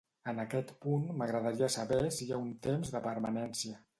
En 0.31 0.39
aquest 0.43 0.71
punt, 0.85 1.03
m'agradaria 1.19 1.69
saber 1.77 2.01
si 2.17 2.27
hi 2.27 2.33
ha 2.37 2.41
un 2.47 2.51
temps 2.67 2.95
de 2.97 3.05
permanència. 3.07 3.81